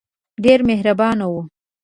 ډېر 0.43 0.59
مهربانه 0.69 1.25
وو. 1.31 1.41